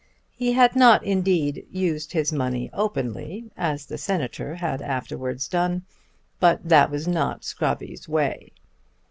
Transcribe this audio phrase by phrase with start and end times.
[0.35, 5.83] He had not, indeed, used his money openly, as the Senator had afterwards done;
[6.39, 8.51] but that was not Scrobby's way.